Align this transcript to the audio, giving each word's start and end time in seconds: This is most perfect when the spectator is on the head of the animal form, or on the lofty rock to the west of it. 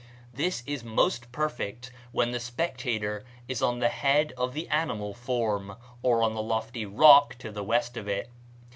This 0.33 0.63
is 0.65 0.83
most 0.83 1.31
perfect 1.31 1.91
when 2.11 2.31
the 2.31 2.39
spectator 2.39 3.23
is 3.47 3.61
on 3.61 3.77
the 3.77 3.89
head 3.89 4.33
of 4.35 4.55
the 4.55 4.67
animal 4.69 5.13
form, 5.13 5.75
or 6.01 6.23
on 6.23 6.33
the 6.33 6.41
lofty 6.41 6.87
rock 6.87 7.35
to 7.37 7.51
the 7.51 7.63
west 7.63 7.95
of 7.97 8.07
it. 8.07 8.31